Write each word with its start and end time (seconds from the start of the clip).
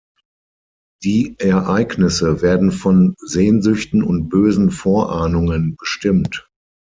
Die 1.03 1.35
Ereignisse 1.37 2.41
werden 2.41 2.71
von 2.71 3.13
Sehnsüchten 3.19 4.01
und 4.01 4.29
bösen 4.29 4.71
Vorahnungen 4.71 5.75
bestimmt. 5.77 6.49